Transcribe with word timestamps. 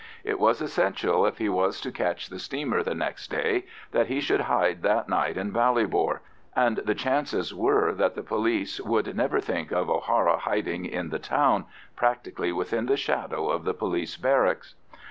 It 0.23 0.39
was 0.39 0.61
essential 0.61 1.27
if 1.27 1.37
he 1.37 1.47
was 1.47 1.79
to 1.81 1.91
catch 1.91 2.29
the 2.29 2.39
steamer 2.39 2.81
the 2.81 2.95
next 2.95 3.27
day 3.29 3.65
that 3.91 4.07
he 4.07 4.19
should 4.19 4.41
hide 4.41 4.81
that 4.81 5.07
night 5.07 5.37
in 5.37 5.51
Ballybor, 5.51 6.21
and 6.55 6.77
the 6.77 6.95
chances 6.95 7.53
were 7.53 7.93
that 7.93 8.15
the 8.15 8.23
police 8.23 8.79
would 8.81 9.15
never 9.15 9.39
think 9.39 9.71
of 9.71 9.91
O'Hara 9.91 10.37
hiding 10.37 10.85
in 10.85 11.09
the 11.09 11.19
town, 11.19 11.65
practically 11.95 12.51
within 12.51 12.87
the 12.87 12.97
shadow 12.97 13.49
of 13.51 13.63
the 13.63 13.75
police 13.75 14.17
barracks. 14.17 14.73